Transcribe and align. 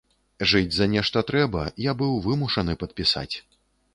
Жыць 0.51 0.75
за 0.77 0.85
нешта 0.93 1.23
трэба, 1.31 1.61
я 1.89 1.95
быў 2.01 2.17
вымушаны 2.25 2.77
падпісаць. 2.85 3.29